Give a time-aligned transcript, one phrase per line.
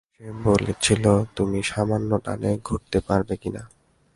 [0.13, 1.03] সে বলছিল
[1.35, 3.63] তুমি সামান্য ডানে ঘুরতে পারবে কিনা।